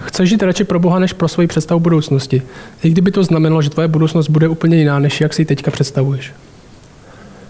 [0.06, 2.42] Chceš žít radši pro Boha, než pro svoji představu budoucnosti.
[2.84, 5.72] I kdyby to znamenalo, že tvoje budoucnost bude úplně jiná, než jak si ji teďka
[5.72, 6.34] představuješ.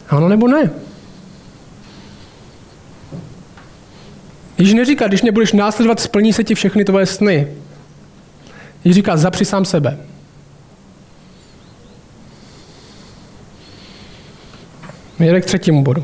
[0.10, 0.72] Ano nebo ne?
[4.64, 7.48] Již neříká, když mě budeš následovat, splní se ti všechny tvoje sny.
[8.84, 9.98] Již říká, zapři sám sebe.
[15.20, 16.04] Jde k třetímu bodu.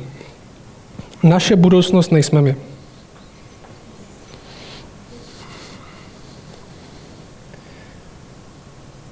[1.23, 2.55] Naše budoucnost nejsme my.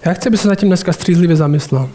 [0.05, 1.89] Já chci, aby se nad tím dneska střízlivě zamyslel.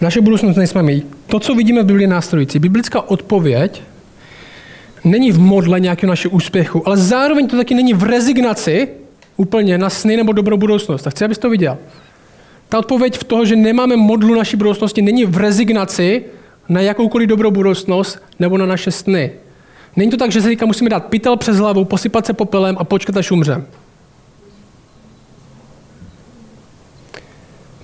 [0.00, 1.02] Naše budoucnost nejsme my.
[1.26, 3.82] To, co vidíme v Biblii následující, biblická odpověď
[5.06, 8.88] není v modle nějakého našeho úspěchu, ale zároveň to taky není v rezignaci
[9.36, 11.06] úplně na sny nebo dobrou budoucnost.
[11.06, 11.78] A chci, abys to viděl.
[12.68, 16.24] Ta odpověď v toho, že nemáme modlu naší budoucnosti, není v rezignaci
[16.68, 19.32] na jakoukoliv dobrou budoucnost nebo na naše sny.
[19.96, 22.84] Není to tak, že se teďka musíme dát pytel přes hlavu, posypat se popelem a
[22.84, 23.66] počkat, až umřem.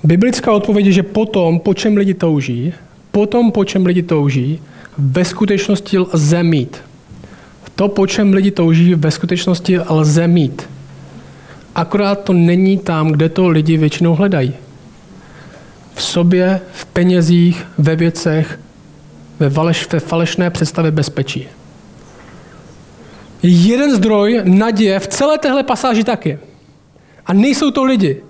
[0.04, 2.72] Biblická odpověď je, že potom, po čem lidi touží,
[3.10, 4.60] potom, po čem lidi touží,
[4.98, 6.82] ve skutečnosti lze mít.
[7.76, 10.68] To, po čem lidi touží, ve skutečnosti lze mít.
[11.74, 14.54] Akorát to není tam, kde to lidi většinou hledají.
[15.94, 18.60] V sobě, v penězích, ve věcech,
[19.38, 21.48] ve, valeš, ve falešné představě bezpečí.
[23.42, 26.38] Jeden zdroj naděje v celé téhle pasáži taky.
[27.26, 28.22] A nejsou to lidi.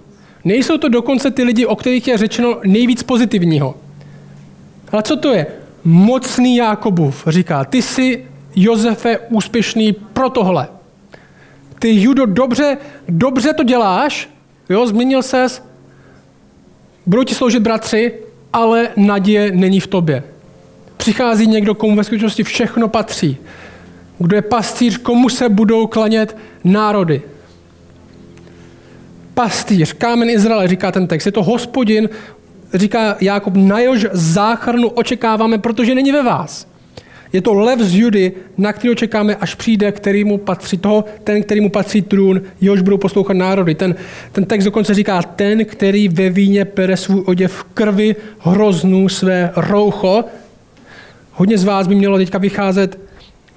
[0.45, 3.75] Nejsou to dokonce ty lidi, o kterých je řečeno nejvíc pozitivního.
[4.93, 5.47] Ale co to je?
[5.85, 8.25] Mocný Jákobův říká, ty jsi
[8.57, 10.69] Josefe úspěšný pro tohle.
[11.79, 14.31] Ty, Judo, dobře, dobře to děláš,
[14.69, 15.63] jo, změnil ses,
[17.07, 18.13] budou ti sloužit bratři,
[18.53, 20.23] ale naděje není v tobě.
[20.97, 23.37] Přichází někdo, komu ve skutečnosti všechno patří.
[24.19, 27.23] Kdo je pastýř, komu se budou klanět národy.
[29.35, 31.27] Pastýř, kámen Izraele, říká ten text.
[31.27, 32.09] Je to hospodin,
[32.75, 36.72] říká Jákob, na jož záchranu očekáváme, protože není ve vás.
[37.33, 41.43] Je to lev z Judy, na který čekáme, až přijde, který mu patří toho, ten,
[41.43, 43.75] který mu patří trůn, jehož budou poslouchat národy.
[43.75, 43.95] Ten,
[44.33, 50.25] ten text dokonce říká, ten, který ve víně pere svůj oděv krvi hroznů své roucho.
[51.33, 52.99] Hodně z vás by mělo teďka vycházet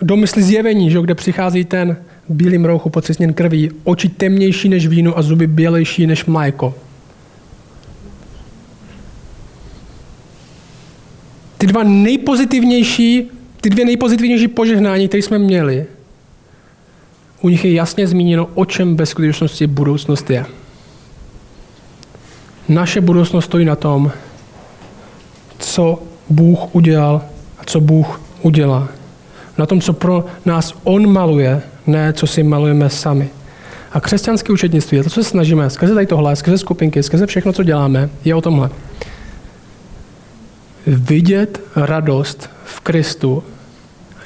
[0.01, 1.97] do mysli zjevení, že, kde přichází ten
[2.29, 6.73] bílým rouchu potřesněn krví, oči temnější než víno a zuby bělejší než mléko.
[11.57, 13.31] Ty dva nejpozitivnější
[13.65, 15.85] ty dvě nejpozitivnější požehnání, které jsme měli,
[17.41, 20.45] u nich je jasně zmíněno, o čem ve skutečnosti budoucnost je.
[22.69, 24.11] Naše budoucnost stojí na tom,
[25.59, 27.21] co Bůh udělal
[27.59, 28.87] a co Bůh udělá.
[29.57, 33.29] Na tom, co pro nás On maluje, ne co si malujeme sami.
[33.91, 37.63] A křesťanské učetnictví, to, co se snažíme, skrze tady tohle, skrze skupinky, skrze všechno, co
[37.63, 38.69] děláme, je o tomhle.
[40.87, 43.43] Vidět radost v Kristu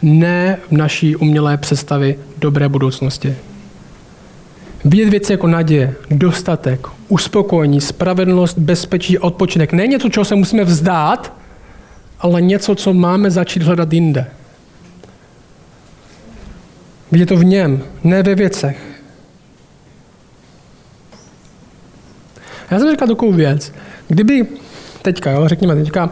[0.02, 3.36] ne v naší umělé představy dobré budoucnosti.
[4.86, 9.74] Vidět věci jako naděje, dostatek, uspokojení, spravedlnost, bezpečí odpočinek.
[9.74, 11.34] Ne něco, čeho se musíme vzdát,
[12.20, 14.28] ale něco, co máme začít hledat jinde.
[17.12, 18.78] Vidět to v něm, ne ve věcech.
[22.72, 23.74] Já jsem říkal takovou věc.
[24.08, 24.48] Kdyby
[25.02, 26.10] teďka, jo, řekněme teďka,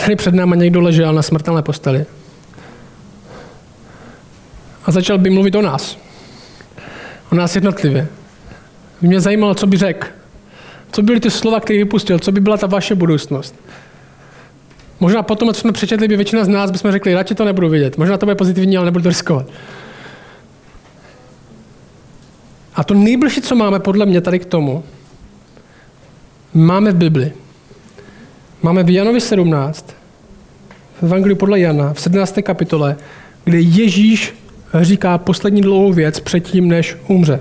[0.00, 2.06] tady před náma někdo ležel na smrtelné posteli
[4.84, 5.98] a začal by mluvit o nás.
[7.32, 8.08] O nás jednotlivě.
[9.00, 10.06] Mě zajímalo, co by řekl.
[10.92, 12.18] Co byly ty slova, které vypustil?
[12.18, 13.54] Co by byla ta vaše budoucnost?
[15.00, 17.98] Možná potom, co jsme přečetli, by většina z nás bychom řekli, radši to nebudu vidět.
[17.98, 19.46] Možná to bude pozitivní, ale nebudu to riskovat.
[22.74, 24.84] A to nejbližší, co máme podle mě tady k tomu,
[26.54, 27.32] máme v Bibli.
[28.62, 29.94] Máme v Janovi 17,
[31.00, 32.38] v Evangeliu podle Jana, v 17.
[32.42, 32.96] kapitole,
[33.44, 34.34] kde Ježíš
[34.82, 37.40] říká poslední dlouhou věc předtím, než umře.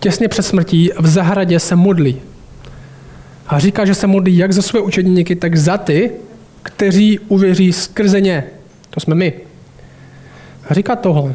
[0.00, 2.16] Těsně před smrtí v zahradě se modlí.
[3.46, 6.10] A říká, že se modlí jak za své učedníky, tak za ty,
[6.62, 8.44] kteří uvěří skrze ně.
[8.90, 9.32] To jsme my.
[10.68, 11.34] A říká tohle.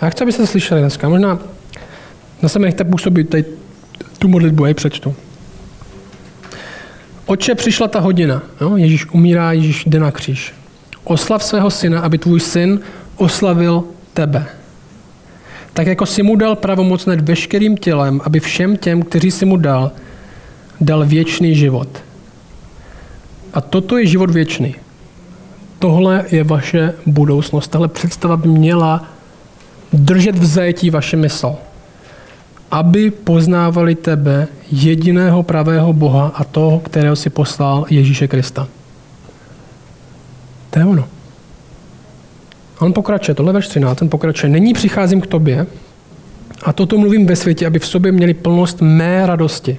[0.00, 1.08] A chci, abyste slyšeli dneska.
[1.08, 1.38] Možná
[2.42, 3.44] na sebe nechte působit tady
[4.18, 5.14] tu modlitbu, já přečtu.
[7.26, 8.42] Oče, přišla ta hodina.
[8.60, 8.76] Jo?
[8.76, 10.54] Ježíš umírá, Ježíš jde na kříž.
[11.04, 12.80] Oslav svého syna, aby tvůj syn
[13.16, 14.46] oslavil tebe.
[15.72, 19.56] Tak jako si mu dal pravomoc nad veškerým tělem, aby všem těm, kteří si mu
[19.56, 19.90] dal,
[20.80, 21.88] dal věčný život.
[23.54, 24.74] A toto je život věčný.
[25.78, 27.68] Tohle je vaše budoucnost.
[27.68, 29.04] Tahle představa by měla
[29.92, 31.54] držet v zajetí vaše mysl.
[32.70, 38.68] Aby poznávali tebe, jediného pravého Boha a toho, kterého si poslal Ježíše Krista.
[40.70, 41.08] To je ono.
[42.82, 44.50] On pokračuje, tohle verš 13, ten pokračuje.
[44.50, 45.66] Není přicházím k tobě
[46.62, 49.78] a toto mluvím ve světě, aby v sobě měli plnost mé radosti.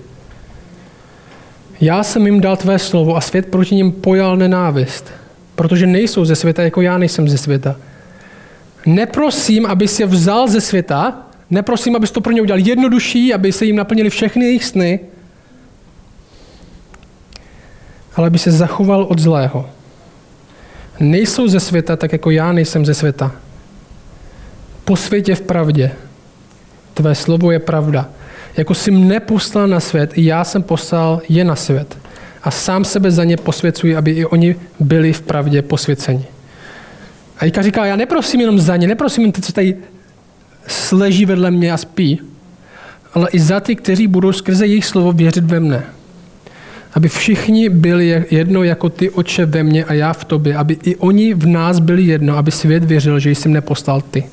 [1.82, 5.12] Já jsem jim dal tvé slovo a svět proti ním pojal nenávist,
[5.56, 7.76] protože nejsou ze světa, jako já nejsem ze světa.
[8.86, 13.66] Neprosím, aby se vzal ze světa, neprosím, abys to pro ně udělal jednodušší, aby se
[13.66, 15.00] jim naplnili všechny jejich sny,
[18.16, 19.70] ale aby se zachoval od zlého.
[21.00, 23.32] Nejsou ze světa, tak jako já nejsem ze světa.
[24.86, 25.92] Po světě v pravdě.
[26.94, 28.10] Tvé slovo je pravda.
[28.58, 31.98] Jako jsi mne poslal na svět, i já jsem poslal je na svět.
[32.44, 36.26] A sám sebe za ně posvěcuji, aby i oni byli v pravdě posvěceni.
[37.38, 39.78] A Jika říká, já neprosím jenom za ně, neprosím jen ty, co tady
[40.68, 42.22] sleží vedle mě a spí,
[43.14, 45.84] ale i za ty, kteří budou skrze jejich slovo věřit ve mne.
[46.94, 50.56] Aby všichni byli jedno jako ty, oče, ve mně a já v tobě.
[50.56, 54.24] Aby i oni v nás byli jedno, aby svět věřil, že jsi mne poslal ty.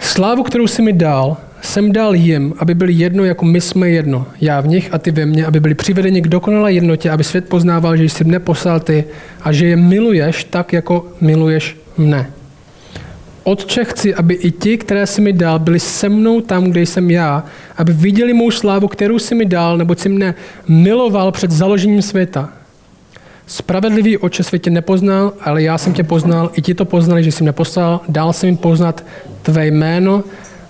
[0.00, 4.26] Slávu, kterou jsi mi dal, jsem dal jim, aby byli jedno, jako my jsme jedno.
[4.40, 7.48] Já v nich a ty ve mně, aby byli přivedeni k dokonalé jednotě, aby svět
[7.48, 9.04] poznával, že jsi mne poslal ty
[9.42, 12.35] a že je miluješ tak, jako miluješ mne.
[13.46, 17.10] Otče, chci, aby i ti, které jsi mi dal, byli se mnou tam, kde jsem
[17.10, 17.44] já,
[17.76, 20.34] aby viděli mou slávu, kterou jsi mi dal, nebo jsi mne
[20.68, 22.48] miloval před založením světa.
[23.46, 27.42] Spravedlivý oče světě nepoznal, ale já jsem tě poznal, i ti to poznali, že jsi
[27.42, 29.04] mě poslal, dál jsem jim poznat
[29.42, 30.24] tvé jméno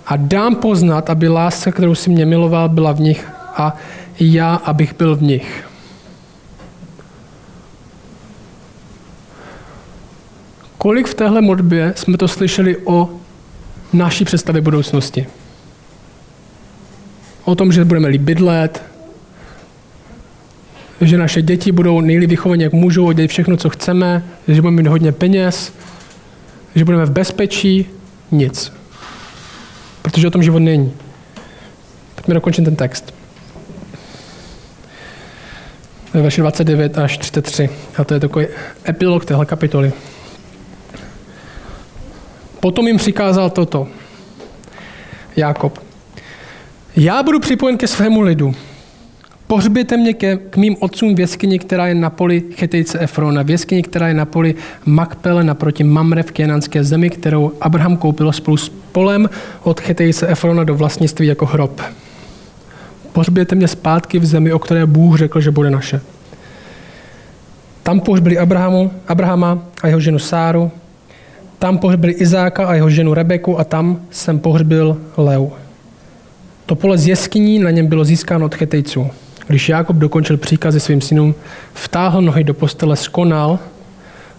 [0.05, 3.75] a dám poznat, aby láska, kterou jsi mě miloval, byla v nich a
[4.19, 5.66] já, abych byl v nich.
[10.77, 13.09] Kolik v téhle modbě jsme to slyšeli o
[13.93, 15.27] naší představě budoucnosti?
[17.43, 18.83] O tom, že budeme líp bydlet,
[21.01, 24.87] že naše děti budou nejlíp vychovaní, jak můžou, dělat všechno, co chceme, že budeme mít
[24.87, 25.73] hodně peněz,
[26.75, 27.85] že budeme v bezpečí,
[28.31, 28.73] nic.
[30.01, 30.93] Protože o tom život není.
[32.15, 33.13] Pojďme dokončit ten text.
[36.13, 37.69] Ve verši 29 až 33.
[37.97, 38.47] A to je takový
[38.89, 39.93] epilog téhle kapitoly.
[42.59, 43.87] Potom jim přikázal toto.
[45.35, 45.79] Jákob.
[46.95, 48.55] Já budu připojen ke svému lidu.
[49.47, 53.49] Pohřběte mě ke, k mým otcům v jeskyni, která je na poli Chetejce Efrona, v
[53.49, 58.57] jeskyni, která je na poli Makpele naproti Mamre v Kénanské zemi, kterou Abraham koupil spolu
[58.57, 59.29] s polem
[59.63, 61.81] od Chetejce Efrona do vlastnictví jako hrob.
[63.13, 66.01] Pohřběte mě zpátky v zemi, o které Bůh řekl, že bude naše.
[67.83, 70.71] Tam pohřbili Abrahamu, Abrahama a jeho ženu Sáru,
[71.59, 75.49] tam pohřbili Izáka a jeho ženu Rebeku a tam jsem pohřbil Leu.
[76.65, 79.07] To pole z jeskyní na něm bylo získáno od chetejců.
[79.47, 81.35] Když Jákob dokončil příkazy svým synům,
[81.73, 83.59] vtáhl nohy do postele, skonal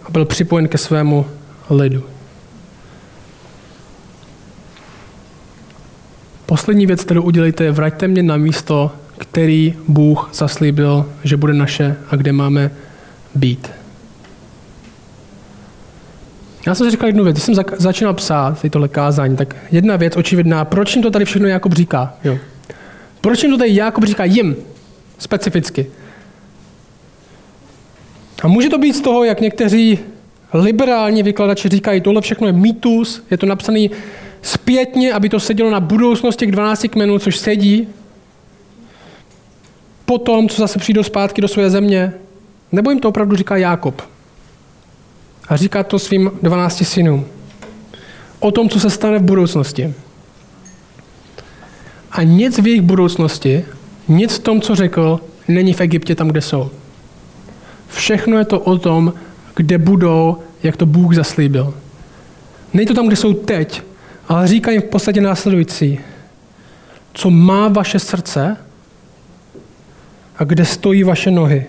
[0.03, 1.25] a byl připojen ke svému
[1.69, 2.03] lidu.
[6.45, 11.95] Poslední věc, kterou udělejte, je vraťte mě na místo, který Bůh zaslíbil, že bude naše
[12.09, 12.71] a kde máme
[13.35, 13.78] být.
[16.65, 20.17] Já jsem si říkal jednu věc, když jsem začínal psát tohle kázání, tak jedna věc
[20.17, 22.13] očividná, proč jim to tady všechno Jakob říká?
[22.23, 22.37] Jo.
[23.21, 24.55] Proč jim to tady Jakob říká jim
[25.17, 25.87] specificky?
[28.43, 29.99] A může to být z toho, jak někteří
[30.53, 33.87] liberální vykladači říkají, tohle všechno je mýtus, je to napsané
[34.41, 37.87] zpětně, aby to sedělo na budoucnosti k 12 kmenů, což sedí,
[40.05, 42.13] potom, co zase přijdou zpátky do své země,
[42.71, 44.01] nebo jim to opravdu říká Jákob.
[45.49, 47.25] A říká to svým 12 synům.
[48.39, 49.93] O tom, co se stane v budoucnosti.
[52.11, 53.65] A nic v jejich budoucnosti,
[54.07, 56.69] nic v tom, co řekl, není v Egyptě tam, kde jsou.
[57.87, 59.13] Všechno je to o tom,
[59.55, 61.73] kde budou, jak to Bůh zaslíbil.
[62.73, 63.81] Není to tam, kde jsou teď,
[64.27, 65.99] ale říká jim v podstatě následující.
[67.13, 68.57] Co má vaše srdce
[70.37, 71.65] a kde stojí vaše nohy.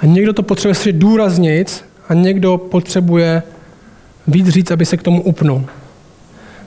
[0.00, 3.42] A někdo to potřebuje slyšet důraznějc a někdo potřebuje
[4.26, 5.64] víc říct, aby se k tomu upnul.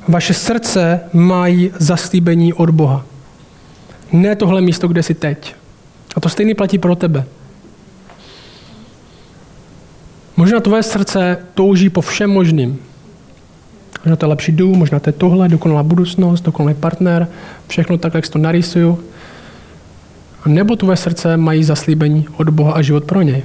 [0.07, 3.05] Vaše srdce mají zaslíbení od Boha.
[4.11, 5.55] Ne tohle místo, kde jsi teď.
[6.15, 7.25] A to stejný platí pro tebe.
[10.37, 12.79] Možná tvoje srdce touží po všem možným.
[14.05, 17.27] Možná to je lepší dům, možná to je tohle, dokonalá budoucnost, dokonalý partner,
[17.67, 18.99] všechno tak, jak si to narysuju.
[20.43, 23.43] A nebo tvoje srdce mají zaslíbení od Boha a život pro něj.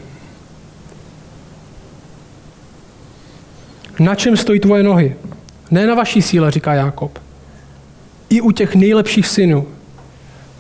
[3.99, 5.16] Na čem stojí tvoje nohy?
[5.70, 7.18] Ne na vaší síle, říká Jákob.
[8.28, 9.66] I u těch nejlepších synů.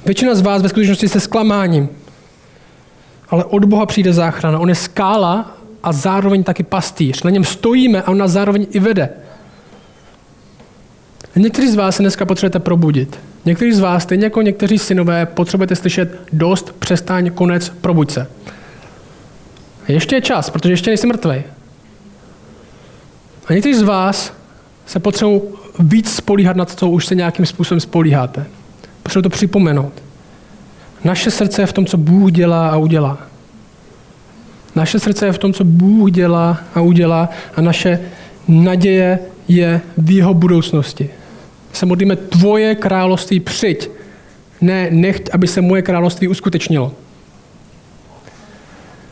[0.04, 1.88] Většina z vás ve skutečnosti se zklamáním.
[3.30, 4.58] Ale od Boha přijde záchrana.
[4.58, 7.22] On je skála a zároveň taky pastýř.
[7.22, 9.10] Na něm stojíme a on nás zároveň i vede.
[11.36, 13.18] Někteří z vás se dneska potřebujete probudit.
[13.44, 18.26] Někteří z vás, stejně jako někteří synové, potřebujete slyšet dost, přestaň, konec, probuď se.
[19.88, 21.42] Ještě je čas, protože ještě nejsi mrtvej.
[23.46, 24.32] A někteří z vás
[24.86, 25.40] se potřebují
[25.78, 28.46] víc spolíhat na to, co už se nějakým způsobem spolíháte.
[29.02, 29.92] Potřebuji to připomenout.
[31.04, 33.18] Naše srdce je v tom, co Bůh dělá a udělá.
[34.74, 38.00] Naše srdce je v tom, co Bůh dělá a udělá a naše
[38.48, 39.18] naděje
[39.48, 41.10] je v jeho budoucnosti.
[41.72, 43.90] Se modlíme, tvoje království přijď.
[44.60, 46.92] Ne, nechť, aby se moje království uskutečnilo.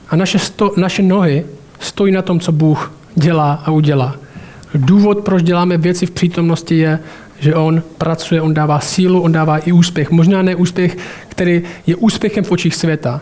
[0.09, 1.47] A naše, sto, naše nohy
[1.81, 4.17] stojí na tom, co Bůh dělá a udělá.
[4.75, 6.99] Důvod, proč děláme věci v přítomnosti, je,
[7.41, 10.11] že on pracuje, on dává sílu, on dává i úspěch.
[10.11, 10.97] Možná ne úspěch,
[11.29, 13.21] který je úspěchem v očích světa,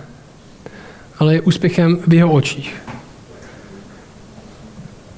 [1.18, 2.82] ale je úspěchem v jeho očích.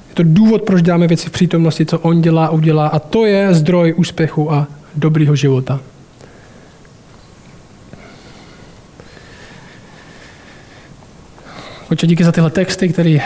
[0.09, 3.53] Je to důvod, proč děláme věci v přítomnosti, co on dělá, udělá a to je
[3.53, 5.79] zdroj úspěchu a dobrýho života.
[11.91, 13.19] Oče, díky za tyhle texty, které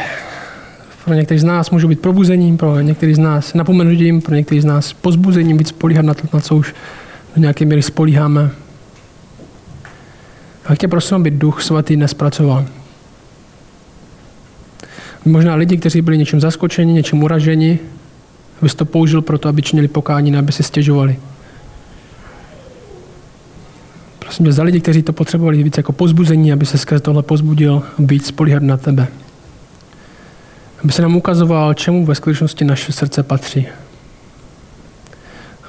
[1.07, 4.65] pro některý z nás můžou být probuzením, pro některý z nás napomenutím, pro některý z
[4.65, 6.75] nás pozbuzením, víc spolíhat na to, na co už
[7.35, 8.49] do nějaké míry spolíháme.
[10.65, 12.65] A tě prosím, aby duch svatý nespracoval.
[15.25, 17.79] Možná lidi, kteří byli něčím zaskočeni, něčím uraženi,
[18.61, 21.19] abys to použil pro to, aby činili pokání, aby si stěžovali.
[24.19, 27.83] Prosím tě, za lidi, kteří to potřebovali víc jako pozbuzení, aby se skrze tohle pozbudil
[27.99, 29.07] víc spolíhat na tebe.
[30.83, 33.67] Aby se nám ukazoval, čemu ve skutečnosti naše srdce patří.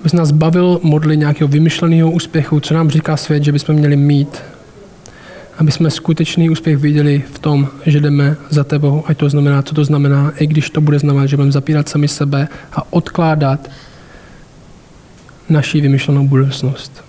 [0.00, 3.96] Aby se nás bavil modly nějakého vymyšleného úspěchu, co nám říká svět, že bychom měli
[3.96, 4.42] mít,
[5.58, 9.74] aby jsme skutečný úspěch viděli v tom, že jdeme za tebou, ať to znamená, co
[9.74, 13.70] to znamená, i když to bude znamenat, že budeme zapírat sami sebe a odkládat
[15.48, 17.04] naší vymyšlenou budoucnost.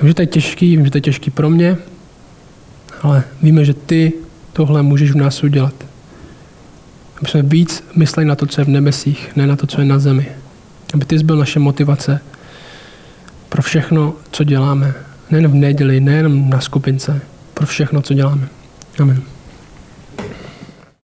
[0.00, 1.76] Vím, že to je těžký, vím, že to je těžký pro mě,
[3.02, 4.12] ale víme, že ty
[4.52, 5.74] tohle můžeš v nás udělat.
[7.24, 9.84] Aby jsme víc mysleli na to, co je v nebesích, ne na to, co je
[9.84, 10.26] na zemi.
[10.94, 12.20] Aby ty byl naše motivace
[13.48, 14.94] pro všechno, co děláme
[15.30, 17.20] nejen v neděli, nejen na skupince,
[17.54, 18.48] pro všechno, co děláme.
[18.98, 19.33] Amen.